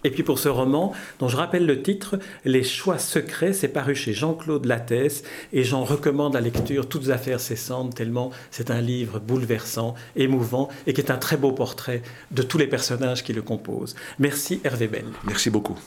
et 0.03 0.11
puis 0.11 0.23
pour 0.23 0.39
ce 0.39 0.49
roman, 0.49 0.93
dont 1.19 1.27
je 1.27 1.37
rappelle 1.37 1.65
le 1.65 1.81
titre, 1.81 2.19
Les 2.45 2.63
choix 2.63 2.97
secrets, 2.97 3.53
c'est 3.53 3.67
paru 3.67 3.95
chez 3.95 4.13
Jean-Claude 4.13 4.65
Lattès, 4.65 5.23
et 5.53 5.63
j'en 5.63 5.83
recommande 5.83 6.33
la 6.33 6.41
lecture, 6.41 6.87
toutes 6.87 7.09
affaires 7.09 7.39
cessantes, 7.39 7.95
tellement 7.95 8.31
c'est 8.51 8.71
un 8.71 8.81
livre 8.81 9.19
bouleversant, 9.19 9.95
émouvant, 10.15 10.69
et 10.85 10.93
qui 10.93 11.01
est 11.01 11.11
un 11.11 11.17
très 11.17 11.37
beau 11.37 11.51
portrait 11.51 12.01
de 12.31 12.41
tous 12.41 12.57
les 12.57 12.67
personnages 12.67 13.23
qui 13.23 13.33
le 13.33 13.41
composent. 13.41 13.95
Merci 14.19 14.61
Hervé 14.63 14.87
Bell. 14.87 15.05
Merci 15.25 15.49
beaucoup. 15.49 15.77